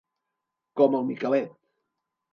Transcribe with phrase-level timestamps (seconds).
[0.81, 1.53] Com el Micalet.